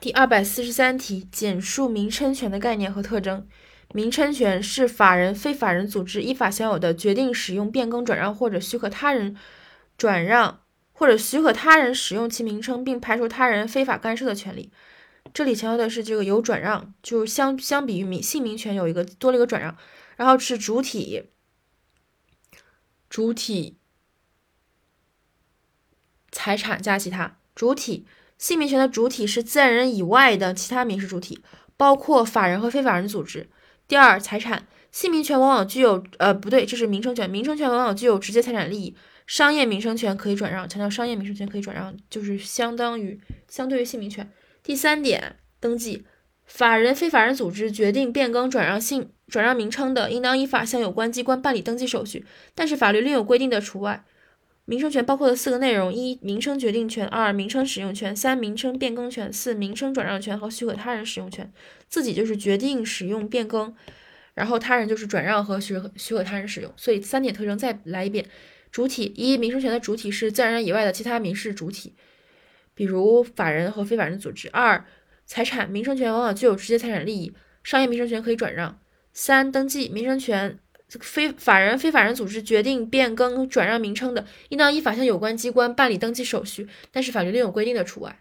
[0.00, 3.46] 第二百四十三题，简述名称权的概念和特征。
[3.92, 9.36] 名称权是法人、非法人组织依法享有的决定使用、变更、转让或者许可他人
[9.98, 14.72] 转让或者许可他人使用其名称，并排除他人非法干涉的权利。
[15.34, 19.76] 这里强调的是这个有转让，就相相比于名姓名权有一个多了一个转让，
[20.16, 21.24] 然后是主体，
[23.10, 23.76] 主体
[26.32, 28.06] 财产加其他主体。
[28.40, 31.38] 姓名权的主体是自然人以外的其他民事主体，
[31.76, 33.46] 包括法人和非法人组织。
[33.86, 38.96] 第二，财产姓名权往往具有呃不对，这是名称权，名称权往往具有直接财产利益。
[39.26, 44.26] 商业名称权可以转让，强调商业名称权可以转让，就是相当于相对于姓名权。
[44.62, 46.06] 第三点，登记
[46.46, 54.02] 法人、非法人组织决定变更、转让姓转让名称的，应当依法向有关机关办理登记手续，但是法律另有规定的除外。
[54.70, 61.52] 名称权包括的四个内容：一、名称决定权；二、名称使用权；三、名称变更权；四、名称转让权和许可他人使用权。
[61.88, 63.74] 自己就是决定使用变更，
[64.34, 66.72] 然后他人就是转让和许可许可他人使用。
[66.76, 68.24] 所以三点特征再来一遍：
[68.70, 71.96] 主体一、名称权的主体是自然人以外的其他民事主体，
[72.72, 74.84] 比如法人和非法人组织；二、
[75.26, 77.32] 财产名称权往往具有直接财产利益，
[77.64, 78.78] 商业名称权可以转让；
[79.12, 80.60] 三、登记名称权。
[80.98, 88.20] 非法人、非法人组织决定变更、转让名称的，应当依法向有关机关办理登记手续，但是法律另有规定的除外。